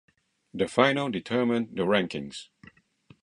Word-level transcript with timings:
The 0.51 0.67
final 0.67 1.09
determined 1.11 1.77
the 1.77 1.83
rankings. 1.83 2.47